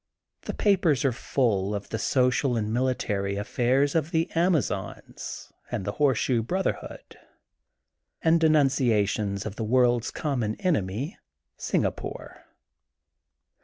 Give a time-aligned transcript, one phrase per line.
[0.45, 5.85] The papers are full of the social and military af fairs of the Amazons and
[5.85, 7.17] the Horseshoe Brotherhood
[8.23, 11.19] and denunciations of the world *a common enemy,
[11.55, 12.47] Singapore.